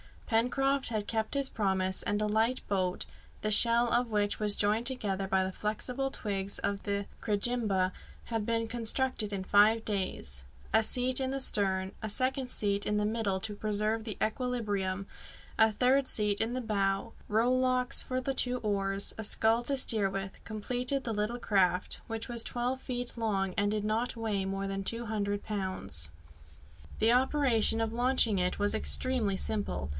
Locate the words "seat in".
10.83-11.31, 12.49-12.95, 16.07-16.53